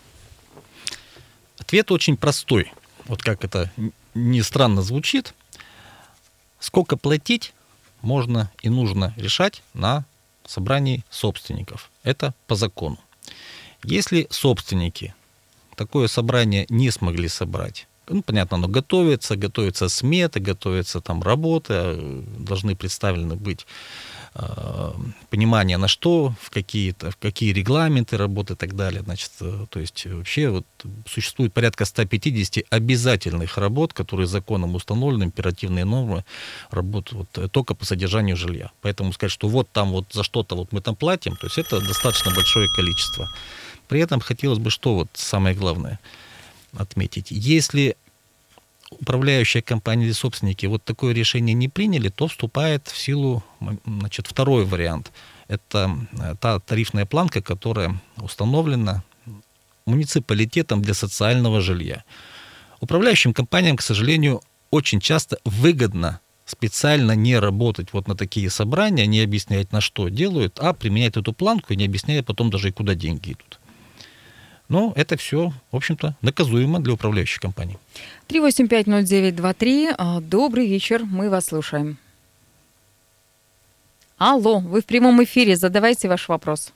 Ответ 1.57 1.91
очень 1.91 2.17
простой. 2.17 2.71
Вот 3.05 3.21
как 3.23 3.43
это 3.43 3.71
не 4.13 4.41
странно 4.41 4.81
звучит. 4.81 5.33
Сколько 6.59 6.97
платить 6.97 7.53
можно 8.01 8.51
и 8.61 8.69
нужно 8.69 9.13
решать 9.17 9.63
на 9.73 10.05
собрании 10.45 11.03
собственников. 11.09 11.89
Это 12.03 12.33
по 12.47 12.55
закону. 12.55 12.97
Если 13.83 14.27
собственники 14.29 15.15
такое 15.75 16.07
собрание 16.07 16.65
не 16.69 16.91
смогли 16.91 17.27
собрать, 17.27 17.87
ну, 18.07 18.23
понятно, 18.23 18.57
оно 18.57 18.67
готовится, 18.67 19.35
готовятся 19.35 19.87
сметы, 19.87 20.39
готовятся 20.39 20.99
там 20.99 21.21
работы, 21.21 21.73
а, 21.75 22.23
должны 22.39 22.75
представлены 22.75 23.35
быть 23.35 23.67
Э, 23.67 24.18
понимание, 25.29 25.77
на 25.77 25.87
что, 25.87 26.33
в 26.41 26.49
какие, 26.49 26.95
в 26.99 27.17
какие 27.17 27.51
регламенты 27.51 28.17
работы 28.17 28.53
и 28.53 28.55
так 28.55 28.75
далее. 28.75 29.01
Значит, 29.01 29.31
э, 29.41 29.65
то 29.69 29.79
есть 29.79 30.05
вообще 30.05 30.49
вот 30.49 30.65
существует 31.07 31.53
порядка 31.53 31.85
150 31.85 32.65
обязательных 32.69 33.57
работ, 33.57 33.93
которые 33.93 34.27
законом 34.27 34.75
установлены, 34.75 35.25
императивные 35.25 35.85
нормы 35.85 36.23
работают 36.71 37.29
вот, 37.35 37.43
э, 37.43 37.49
только 37.49 37.75
по 37.75 37.85
содержанию 37.85 38.37
жилья. 38.37 38.71
Поэтому 38.81 39.13
сказать, 39.13 39.31
что 39.31 39.47
вот 39.47 39.69
там 39.71 39.91
вот 39.91 40.05
за 40.11 40.23
что-то 40.23 40.55
вот 40.55 40.71
мы 40.71 40.81
там 40.81 40.95
платим, 40.95 41.35
то 41.35 41.47
есть 41.47 41.57
это 41.57 41.79
достаточно 41.81 42.31
большое 42.33 42.67
количество. 42.75 43.29
При 43.87 43.99
этом 43.99 44.19
хотелось 44.19 44.59
бы 44.59 44.69
что 44.69 44.95
вот 44.95 45.09
самое 45.13 45.55
главное 45.55 45.99
отметить. 46.77 47.27
Если 47.31 47.95
управляющая 48.91 49.61
компания 49.61 50.05
или 50.05 50.11
собственники 50.11 50.65
вот 50.65 50.83
такое 50.83 51.13
решение 51.13 51.53
не 51.53 51.67
приняли, 51.67 52.09
то 52.09 52.27
вступает 52.27 52.87
в 52.87 52.97
силу 52.97 53.43
значит, 53.85 54.27
второй 54.27 54.65
вариант. 54.65 55.11
Это 55.47 55.95
э, 56.11 56.35
та 56.39 56.59
тарифная 56.59 57.05
планка, 57.05 57.41
которая 57.41 57.99
установлена 58.17 59.03
муниципалитетом 59.85 60.81
для 60.81 60.93
социального 60.93 61.61
жилья. 61.61 62.03
Управляющим 62.79 63.33
компаниям, 63.33 63.77
к 63.77 63.81
сожалению, 63.81 64.41
очень 64.71 64.99
часто 64.99 65.39
выгодно 65.43 66.21
специально 66.45 67.11
не 67.11 67.37
работать 67.37 67.93
вот 67.93 68.07
на 68.07 68.15
такие 68.15 68.49
собрания, 68.49 69.05
не 69.05 69.21
объяснять, 69.21 69.71
на 69.71 69.81
что 69.81 70.09
делают, 70.09 70.59
а 70.59 70.73
применять 70.73 71.17
эту 71.17 71.33
планку 71.33 71.73
и 71.73 71.75
не 71.75 71.85
объясняя 71.85 72.23
потом 72.23 72.49
даже 72.49 72.69
и 72.69 72.71
куда 72.71 72.95
деньги 72.95 73.33
идут. 73.33 73.58
Но 74.69 74.93
это 74.95 75.17
все, 75.17 75.51
в 75.71 75.75
общем-то, 75.75 76.15
наказуемо 76.21 76.79
для 76.79 76.93
управляющей 76.93 77.39
компании. 77.39 77.77
3850923. 78.27 79.95
А, 79.97 80.21
добрый 80.21 80.67
вечер, 80.67 81.03
мы 81.03 81.29
вас 81.29 81.47
слушаем. 81.47 81.97
Алло, 84.19 84.59
вы 84.59 84.81
в 84.81 84.85
прямом 84.85 85.23
эфире, 85.23 85.55
задавайте 85.55 86.07
ваш 86.07 86.27
вопрос. 86.27 86.71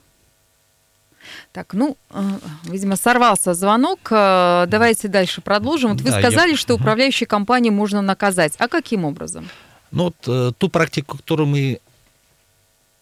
Так, 1.52 1.72
ну, 1.72 1.96
а, 2.10 2.38
видимо, 2.64 2.96
сорвался 2.96 3.54
звонок. 3.54 4.00
А, 4.10 4.66
давайте 4.66 5.06
дальше 5.06 5.40
продолжим. 5.40 5.92
Вот 5.92 6.00
вы 6.00 6.10
да, 6.10 6.18
сказали, 6.18 6.50
я... 6.50 6.56
что 6.56 6.74
управляющей 6.74 7.26
компании 7.26 7.70
можно 7.70 8.02
наказать. 8.02 8.54
А 8.58 8.66
каким 8.66 9.04
образом? 9.04 9.48
Ну, 9.92 10.04
вот 10.04 10.16
э, 10.26 10.52
ту 10.58 10.68
практику, 10.68 11.18
которую 11.18 11.46
мы 11.46 11.78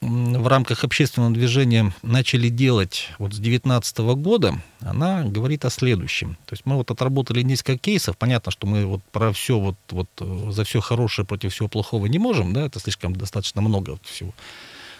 в 0.03 0.49
рамках 0.49 0.83
общественного 0.83 1.33
движения 1.33 1.95
начали 2.03 2.49
делать 2.49 3.11
вот 3.19 3.33
с 3.33 3.37
2019 3.37 3.99
года, 4.17 4.61
она 4.81 5.23
говорит 5.23 5.65
о 5.65 5.71
следующем. 5.71 6.37
То 6.47 6.55
есть 6.55 6.67
мы 6.67 6.77
вот 6.77 6.91
отработали 6.91 7.43
несколько 7.43 7.79
кейсов. 7.79 8.19
Понятно, 8.19 8.51
что 8.51 8.67
мы 8.67 8.85
вот 8.85 9.01
про 9.13 9.33
все 9.33 9.61
вот, 9.61 9.77
вот 9.91 10.09
э, 10.21 10.51
за 10.51 10.65
все 10.65 10.81
хорошее 10.81 11.25
против 11.25 11.53
всего 11.53 11.69
плохого 11.69 12.07
не 12.07 12.19
можем, 12.19 12.53
да, 12.53 12.67
это 12.67 12.81
слишком 12.81 13.15
достаточно 13.15 13.61
много 13.63 13.97
всего. 14.03 14.35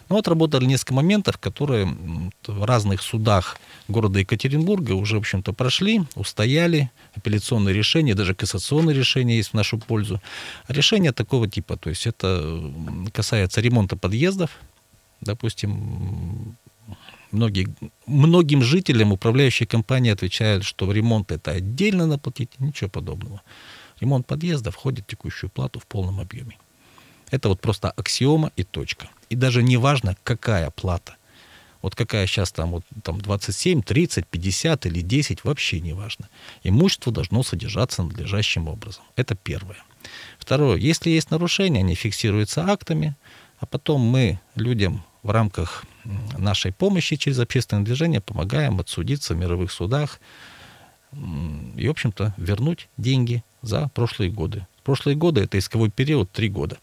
Но 0.09 0.19
отработали 0.19 0.67
несколько 0.67 0.95
моментов, 0.95 1.39
которые 1.39 1.97
в 2.47 2.65
разных 2.65 3.03
судах 3.03 3.57
города 3.89 4.21
Екатеринбурга 4.21 4.93
уже, 4.93 5.17
в 5.17 5.21
общем-то, 5.21 5.53
прошли, 5.53 6.03
устояли, 6.15 6.91
апелляционные 7.17 7.75
решения, 7.75 8.15
даже 8.15 8.35
кассационные 8.35 8.97
решения 8.97 9.37
есть 9.37 9.51
в 9.51 9.55
нашу 9.55 9.79
пользу. 9.79 10.21
Решения 10.69 11.13
такого 11.13 11.49
типа, 11.49 11.77
то 11.77 11.89
есть 11.89 12.07
это 12.07 12.63
касается 13.13 13.61
ремонта 13.61 13.97
подъездов, 13.97 14.51
допустим, 15.23 16.57
многие, 17.31 17.69
многим 18.07 18.63
жителям 18.63 19.13
управляющие 19.13 19.67
компании 19.67 20.13
отвечают, 20.13 20.65
что 20.65 20.93
ремонт 20.93 21.33
это 21.33 21.53
отдельно 21.53 22.07
наплатить, 22.07 22.61
ничего 22.61 22.91
подобного. 22.91 23.43
Ремонт 24.01 24.27
подъезда 24.27 24.71
входит 24.71 25.05
в 25.05 25.11
текущую 25.11 25.51
плату 25.51 25.81
в 25.81 25.87
полном 25.87 26.21
объеме. 26.21 26.59
Это 27.31 27.49
вот 27.49 27.61
просто 27.61 27.91
аксиома 27.91 28.53
и 28.57 28.65
точка. 28.65 29.09
И 29.31 29.37
даже 29.37 29.63
не 29.63 29.77
важно, 29.77 30.17
какая 30.23 30.71
плата. 30.71 31.17
Вот 31.81 31.97
какая 31.97 32.27
сейчас 32.27 32.53
там, 32.53 32.73
вот, 32.73 32.85
там 33.03 33.21
27, 33.21 33.83
30, 33.83 34.27
50 34.27 34.87
или 34.87 35.01
10, 35.01 35.45
вообще 35.45 35.81
не 35.81 35.95
важно. 35.95 36.29
Имущество 36.63 37.13
должно 37.13 37.43
содержаться 37.43 38.03
надлежащим 38.03 38.69
образом. 38.69 39.03
Это 39.17 39.35
первое. 39.35 39.79
Второе. 40.39 40.77
Если 40.77 41.11
есть 41.11 41.31
нарушения, 41.31 41.81
они 41.81 41.95
фиксируются 41.95 42.65
актами, 42.69 43.17
а 43.59 43.67
потом 43.67 44.01
мы 44.01 44.39
людям 44.55 45.05
в 45.23 45.31
рамках 45.31 45.85
нашей 46.37 46.73
помощи 46.73 47.17
через 47.17 47.39
общественное 47.39 47.85
движение 47.85 48.21
помогаем 48.21 48.81
отсудиться 48.81 49.35
в 49.35 49.37
мировых 49.37 49.71
судах 49.71 50.21
и, 51.13 51.87
в 51.87 51.91
общем-то, 51.91 52.35
вернуть 52.37 52.89
деньги 52.97 53.45
за 53.61 53.89
прошлые 53.95 54.31
годы. 54.31 54.67
Прошлые 54.83 55.17
годы 55.17 55.43
это 55.43 55.59
исковой 55.59 55.91
период 55.91 56.31
три 56.33 56.49
года. 56.49 56.79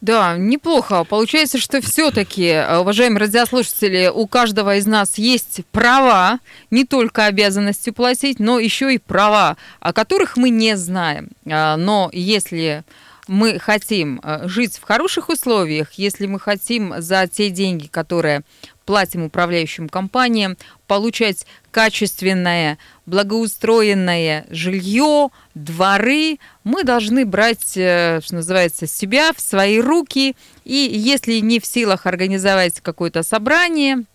Да, 0.00 0.38
неплохо. 0.38 1.04
Получается, 1.04 1.58
что 1.58 1.82
все-таки, 1.82 2.46
э, 2.46 2.78
уважаемые 2.78 3.20
радиослушатели, 3.20 4.10
у 4.12 4.26
каждого 4.26 4.76
из 4.76 4.86
нас 4.86 5.18
есть 5.18 5.60
права, 5.72 6.40
не 6.70 6.86
только 6.86 7.26
обязанности 7.26 7.90
платить, 7.90 8.38
но 8.38 8.58
еще 8.58 8.94
и 8.94 8.98
права, 8.98 9.58
о 9.78 9.92
которых 9.92 10.38
мы 10.38 10.48
не 10.48 10.74
знаем. 10.78 11.28
А, 11.46 11.76
но 11.76 12.08
если 12.14 12.82
мы 13.30 13.60
хотим 13.60 14.20
э, 14.24 14.48
жить 14.48 14.76
в 14.76 14.82
хороших 14.82 15.28
условиях, 15.28 15.92
если 15.92 16.26
мы 16.26 16.40
хотим 16.40 16.94
за 16.98 17.28
те 17.28 17.50
деньги, 17.50 17.86
которые 17.86 18.42
платим 18.84 19.22
управляющим 19.22 19.88
компаниям, 19.88 20.56
получать 20.88 21.46
качественное, 21.70 22.76
благоустроенное 23.06 24.46
жилье, 24.50 25.28
дворы, 25.54 26.38
мы 26.64 26.82
должны 26.82 27.24
брать, 27.24 27.76
э, 27.76 28.20
что 28.20 28.34
называется, 28.34 28.88
себя 28.88 29.32
в 29.32 29.40
свои 29.40 29.78
руки. 29.78 30.34
И 30.64 30.90
если 30.92 31.34
не 31.34 31.60
в 31.60 31.66
силах 31.66 32.06
организовать 32.06 32.80
какое-то 32.80 33.22
собрание, 33.22 34.06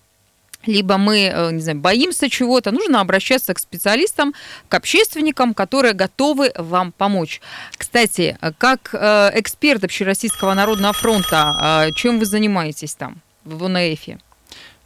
либо 0.66 0.98
мы, 0.98 1.32
э, 1.34 1.52
не 1.52 1.62
знаю, 1.62 1.80
боимся 1.80 2.30
чего-то, 2.30 2.72
нужно 2.72 3.02
обращаться 3.02 3.54
к 3.54 3.60
специалистам, 3.60 4.34
к 4.70 4.74
общественникам, 4.74 5.54
которые 5.54 5.94
готовы 5.94 6.52
вам 6.56 6.92
помочь. 6.92 7.42
Кстати, 7.78 8.38
как 8.58 8.90
э, 8.94 9.32
эксперт 9.36 9.84
Общероссийского 9.84 10.54
народного 10.54 10.94
фронта, 10.94 11.90
чем 11.96 12.20
вы 12.20 12.26
занимаетесь 12.26 12.96
там, 12.96 13.22
в 13.44 13.64
ОНФе? 13.66 14.20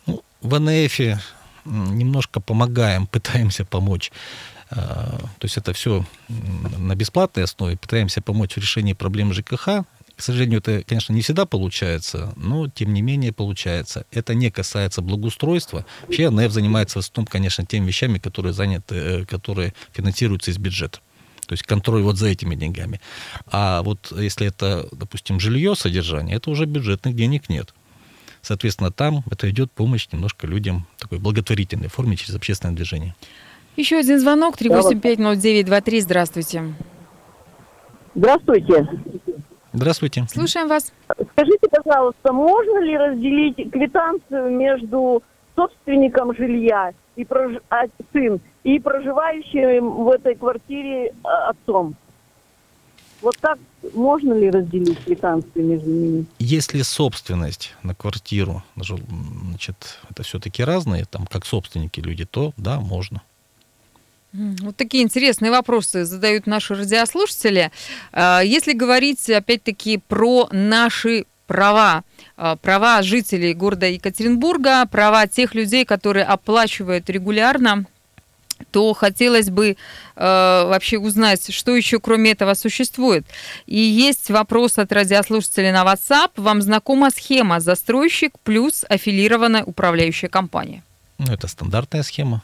Ну, 0.06 0.22
в 0.42 0.56
ОНФе 0.56 1.20
немножко 1.66 2.40
помогаем, 2.40 3.08
пытаемся 3.12 3.66
помочь. 3.66 4.12
А, 4.72 5.18
то 5.40 5.46
есть 5.46 5.58
это 5.58 5.74
все 5.74 6.06
на 6.28 6.96
бесплатной 6.96 7.44
основе, 7.44 7.78
пытаемся 7.78 8.22
помочь 8.22 8.54
в 8.54 8.58
решении 8.58 8.94
проблем 8.94 9.34
ЖКХ. 9.34 9.84
К 10.20 10.22
сожалению, 10.22 10.60
это, 10.60 10.84
конечно, 10.86 11.14
не 11.14 11.22
всегда 11.22 11.46
получается, 11.46 12.34
но 12.36 12.68
тем 12.68 12.94
не 12.94 13.02
менее 13.02 13.32
получается. 13.32 14.06
Это 14.12 14.34
не 14.34 14.52
касается 14.52 15.02
благоустройства. 15.02 15.86
Вообще 16.02 16.30
НФ 16.30 16.52
занимается 16.52 17.00
в 17.00 17.06
основном, 17.06 17.26
конечно, 17.26 17.66
теми 17.66 17.88
вещами, 17.88 18.18
которые 18.18 18.52
заняты, 18.52 18.96
э, 18.96 19.26
которые 19.26 19.74
финансируются 19.94 20.52
из 20.52 20.58
бюджета. 20.58 21.00
То 21.48 21.54
есть 21.54 21.64
контроль 21.64 22.02
вот 22.02 22.18
за 22.18 22.28
этими 22.28 22.56
деньгами. 22.56 23.00
А 23.50 23.82
вот 23.82 24.12
если 24.12 24.48
это, 24.48 24.90
допустим, 24.92 25.40
жилье, 25.40 25.74
содержание, 25.74 26.36
это 26.36 26.50
уже 26.50 26.66
бюджетных 26.66 27.16
денег 27.16 27.48
нет. 27.48 27.74
Соответственно, 28.42 28.92
там 28.92 29.24
это 29.32 29.50
идет 29.50 29.72
помощь 29.72 30.10
немножко 30.12 30.48
людям 30.48 30.86
в 30.98 31.04
такой 31.04 31.20
благотворительной 31.20 31.88
форме 31.88 32.18
через 32.18 32.36
общественное 32.36 32.76
движение. 32.76 33.16
Еще 33.78 33.98
один 33.98 34.20
звонок, 34.20 34.58
3850923, 34.60 36.02
здравствуйте. 36.02 36.74
Здравствуйте. 38.16 38.86
Здравствуйте. 39.74 40.26
Слушаем 40.32 40.68
вас. 40.68 40.92
Скажите, 41.34 41.68
пожалуйста, 41.70 42.34
можно 42.34 42.80
ли 42.80 42.98
разделить 42.98 43.72
квитанцию 43.72 44.52
между 44.52 45.24
собственником 45.56 46.36
жилья 46.36 46.94
и 47.16 47.26
прож... 47.26 47.58
а, 47.70 47.84
сын 48.14 48.40
и 48.64 48.80
проживающим 48.80 50.04
в 50.04 50.10
этой 50.10 50.36
квартире 50.36 51.14
а, 51.24 51.50
отцом? 51.50 51.96
Вот 53.22 53.38
так 53.42 53.60
можно 53.94 54.34
ли 54.34 54.50
разделить 54.50 55.04
квитанции 55.04 55.62
между 55.62 55.90
ними? 55.90 56.26
Если 56.40 56.82
собственность 56.82 57.76
на 57.84 57.94
квартиру, 57.94 58.64
значит, 58.76 60.00
это 60.10 60.24
все-таки 60.24 60.64
разные, 60.64 61.06
там, 61.06 61.28
как 61.28 61.46
собственники 61.46 62.00
люди, 62.00 62.26
то 62.26 62.54
да, 62.56 62.80
можно. 62.80 63.22
Вот 64.34 64.78
такие 64.78 65.04
интересные 65.04 65.52
вопросы 65.52 66.06
задают 66.06 66.46
наши 66.46 66.76
радиослушатели. 66.76 67.72
А, 68.12 68.42
если 68.42 68.74
говорить, 68.74 69.30
опять-таки, 69.30 69.98
про 69.98 70.48
наши 70.52 71.26
права, 71.48 72.04
а, 72.38 72.56
права 72.56 73.02
жителей 73.02 73.54
города 73.54 73.88
Екатеринбурга, 73.88 74.86
права 74.86 75.26
тех 75.26 75.56
людей, 75.56 75.84
которые 75.84 76.26
оплачивают 76.26 77.10
регулярно 77.10 77.86
то 78.72 78.94
хотелось 78.94 79.50
бы 79.50 79.70
э, 79.70 79.76
вообще 80.16 80.98
узнать, 80.98 81.54
что 81.54 81.76
еще 81.76 82.00
кроме 82.00 82.32
этого 82.32 82.54
существует. 82.54 83.26
И 83.66 83.80
есть 83.80 84.30
вопрос 84.30 84.78
от 84.78 84.92
радиослушателей 84.92 85.72
на 85.72 85.84
WhatsApp. 85.84 86.32
Вам 86.36 86.62
знакома 86.62 87.10
схема 87.10 87.62
застройщик 87.62 88.34
плюс 88.44 88.86
аффилированная 88.90 89.64
управляющая 89.64 90.28
компания? 90.30 90.84
Ну, 91.18 91.32
это 91.32 91.48
стандартная 91.48 92.04
схема. 92.04 92.44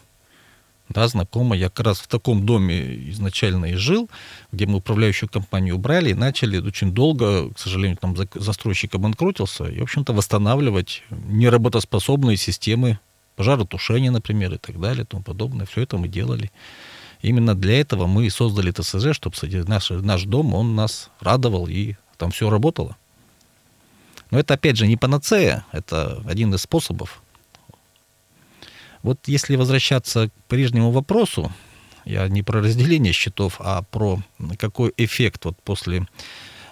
Да, 0.89 1.07
знакомо. 1.07 1.55
Я 1.55 1.69
как 1.69 1.87
раз 1.87 1.99
в 1.99 2.07
таком 2.07 2.45
доме 2.45 3.09
изначально 3.09 3.65
и 3.65 3.73
жил, 3.73 4.09
где 4.51 4.67
мы 4.67 4.77
управляющую 4.77 5.27
компанию 5.27 5.75
убрали 5.75 6.11
и 6.11 6.13
начали 6.13 6.59
очень 6.59 6.91
долго, 6.91 7.51
к 7.53 7.59
сожалению, 7.59 7.97
там 7.97 8.15
застройщик 8.35 8.93
обанкротился, 8.93 9.65
и, 9.65 9.79
в 9.79 9.83
общем-то, 9.83 10.13
восстанавливать 10.13 11.03
неработоспособные 11.09 12.37
системы 12.37 12.99
пожаротушения, 13.35 14.11
например, 14.11 14.53
и 14.53 14.57
так 14.57 14.79
далее, 14.79 15.03
и 15.03 15.07
тому 15.07 15.23
подобное. 15.23 15.65
Все 15.65 15.81
это 15.81 15.97
мы 15.97 16.07
делали. 16.07 16.51
Именно 17.21 17.55
для 17.55 17.79
этого 17.79 18.05
мы 18.05 18.29
создали 18.29 18.71
ТСЖ, 18.71 19.13
чтобы 19.13 19.35
наш, 19.67 19.89
наш 19.89 20.23
дом, 20.23 20.53
он 20.53 20.75
нас 20.75 21.09
радовал, 21.19 21.67
и 21.67 21.95
там 22.17 22.29
все 22.29 22.49
работало. 22.49 22.95
Но 24.29 24.39
это, 24.39 24.53
опять 24.53 24.77
же, 24.77 24.87
не 24.87 24.97
панацея, 24.97 25.65
это 25.71 26.21
один 26.27 26.53
из 26.53 26.61
способов. 26.61 27.21
Вот 29.05 29.19
если 29.27 29.55
возвращаться 29.55 30.29
к 30.29 30.31
прежнему 30.47 30.89
вопросу, 30.89 31.51
я 32.05 32.27
не 32.27 32.41
про 32.41 32.59
разделение 32.59 33.13
счетов, 33.13 33.57
а 33.59 33.83
про 33.83 34.19
какой 34.57 34.95
эффект 34.97 35.45
вот 35.45 35.61
после 35.61 36.07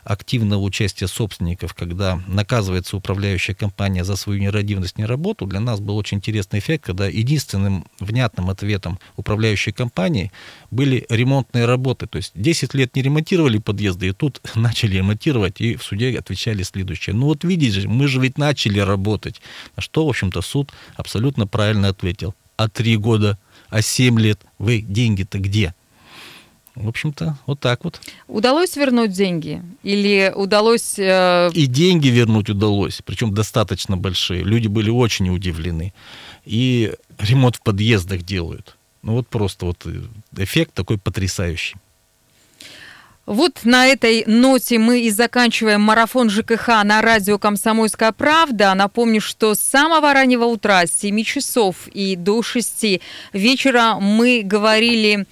активного 0.03 0.61
участия 0.61 1.07
собственников, 1.07 1.73
когда 1.73 2.21
наказывается 2.27 2.97
управляющая 2.97 3.55
компания 3.55 4.03
за 4.03 4.15
свою 4.15 4.39
нерадивность, 4.39 4.97
неработу, 4.97 5.45
для 5.45 5.59
нас 5.59 5.79
был 5.79 5.97
очень 5.97 6.17
интересный 6.17 6.59
эффект, 6.59 6.85
когда 6.85 7.07
единственным 7.07 7.85
внятным 7.99 8.49
ответом 8.49 8.99
управляющей 9.15 9.71
компании 9.71 10.31
были 10.71 11.05
ремонтные 11.09 11.65
работы. 11.65 12.07
То 12.07 12.17
есть 12.17 12.31
10 12.35 12.73
лет 12.73 12.95
не 12.95 13.01
ремонтировали 13.01 13.57
подъезды, 13.57 14.07
и 14.07 14.11
тут 14.11 14.41
начали 14.55 14.97
ремонтировать, 14.97 15.61
и 15.61 15.75
в 15.75 15.83
суде 15.83 16.17
отвечали 16.17 16.63
следующее. 16.63 17.15
Ну 17.15 17.27
вот 17.27 17.43
видите, 17.43 17.87
мы 17.87 18.07
же 18.07 18.19
ведь 18.19 18.37
начали 18.37 18.79
работать. 18.79 19.41
На 19.75 19.81
что, 19.81 20.05
в 20.05 20.09
общем-то, 20.09 20.41
суд 20.41 20.71
абсолютно 20.95 21.47
правильно 21.47 21.89
ответил. 21.89 22.35
А 22.55 22.69
три 22.69 22.97
года, 22.97 23.37
а 23.69 23.81
семь 23.81 24.19
лет, 24.19 24.39
вы 24.59 24.81
деньги-то 24.81 25.39
где? 25.39 25.73
В 26.75 26.87
общем-то, 26.87 27.37
вот 27.45 27.59
так 27.59 27.83
вот. 27.83 28.01
Удалось 28.27 28.75
вернуть 28.75 29.11
деньги? 29.11 29.61
Или 29.83 30.33
удалось... 30.35 30.97
Э... 30.97 31.51
И 31.53 31.67
деньги 31.67 32.07
вернуть 32.07 32.49
удалось, 32.49 33.01
причем 33.05 33.33
достаточно 33.33 33.95
большие. 33.95 34.43
Люди 34.43 34.67
были 34.67 34.89
очень 34.89 35.29
удивлены. 35.29 35.93
И 36.45 36.93
ремонт 37.19 37.57
в 37.57 37.61
подъездах 37.61 38.23
делают. 38.23 38.75
Ну 39.03 39.13
вот 39.13 39.27
просто 39.27 39.65
вот 39.67 39.85
э, 39.85 40.01
эффект 40.37 40.73
такой 40.73 40.97
потрясающий. 40.97 41.75
Вот 43.25 43.61
на 43.63 43.87
этой 43.87 44.25
ноте 44.25 44.79
мы 44.79 45.01
и 45.01 45.09
заканчиваем 45.09 45.79
марафон 45.79 46.29
ЖКХ 46.29 46.83
на 46.83 47.01
радио 47.01 47.39
«Комсомольская 47.39 48.11
правда». 48.11 48.73
Напомню, 48.73 49.21
что 49.21 49.55
с 49.55 49.59
самого 49.59 50.13
раннего 50.13 50.43
утра, 50.43 50.85
с 50.85 50.91
7 50.91 51.23
часов 51.23 51.87
и 51.87 52.17
до 52.17 52.41
6 52.41 52.99
вечера 53.31 53.95
мы 54.01 54.41
говорили 54.43 55.25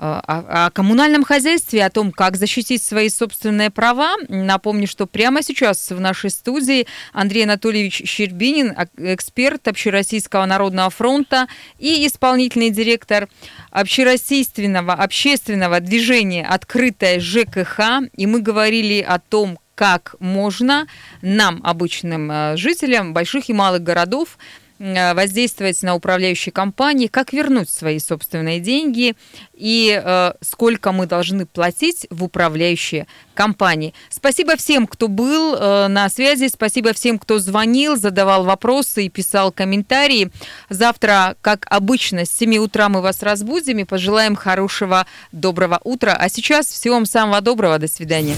о, 0.00 0.66
о 0.66 0.70
коммунальном 0.70 1.24
хозяйстве, 1.24 1.84
о 1.84 1.90
том, 1.90 2.10
как 2.10 2.36
защитить 2.36 2.82
свои 2.82 3.10
собственные 3.10 3.70
права. 3.70 4.16
Напомню, 4.28 4.86
что 4.88 5.06
прямо 5.06 5.42
сейчас 5.42 5.90
в 5.90 6.00
нашей 6.00 6.30
студии 6.30 6.86
Андрей 7.12 7.44
Анатольевич 7.44 8.02
Щербинин, 8.06 8.74
эксперт 8.96 9.68
Общероссийского 9.68 10.46
народного 10.46 10.88
фронта 10.88 11.48
и 11.78 12.06
исполнительный 12.06 12.70
директор 12.70 13.28
общероссийственного 13.70 14.94
общественного 14.94 15.80
движения 15.80 16.46
«Открытая 16.46 17.20
ЖКХ». 17.20 18.08
И 18.16 18.26
мы 18.26 18.40
говорили 18.40 19.00
о 19.00 19.18
том, 19.18 19.58
как 19.74 20.14
можно 20.18 20.86
нам, 21.22 21.60
обычным 21.62 22.30
э, 22.30 22.56
жителям 22.56 23.14
больших 23.14 23.48
и 23.48 23.54
малых 23.54 23.82
городов, 23.82 24.36
Э, 24.38 24.59
воздействовать 24.80 25.82
на 25.82 25.94
управляющие 25.94 26.52
компании, 26.52 27.06
как 27.06 27.32
вернуть 27.32 27.68
свои 27.68 27.98
собственные 27.98 28.60
деньги 28.60 29.14
и 29.52 30.00
э, 30.02 30.32
сколько 30.40 30.92
мы 30.92 31.06
должны 31.06 31.44
платить 31.44 32.06
в 32.08 32.24
управляющие 32.24 33.06
компании. 33.34 33.92
Спасибо 34.08 34.56
всем, 34.56 34.86
кто 34.86 35.08
был 35.08 35.54
э, 35.54 35.88
на 35.88 36.08
связи, 36.08 36.48
спасибо 36.48 36.94
всем, 36.94 37.18
кто 37.18 37.38
звонил, 37.38 37.96
задавал 37.96 38.44
вопросы 38.44 39.04
и 39.04 39.10
писал 39.10 39.52
комментарии. 39.52 40.30
Завтра, 40.70 41.36
как 41.42 41.66
обычно, 41.68 42.24
с 42.24 42.30
7 42.30 42.56
утра 42.56 42.88
мы 42.88 43.02
вас 43.02 43.22
разбудим 43.22 43.78
и 43.80 43.84
пожелаем 43.84 44.34
хорошего, 44.34 45.06
доброго 45.30 45.78
утра. 45.84 46.16
А 46.18 46.28
сейчас 46.30 46.66
всего 46.66 46.94
вам 46.94 47.06
самого 47.06 47.42
доброго, 47.42 47.78
до 47.78 47.88
свидания. 47.88 48.36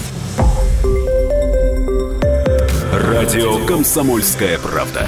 Радио 2.91 3.65
«Комсомольская 3.65 4.59
правда». 4.59 5.07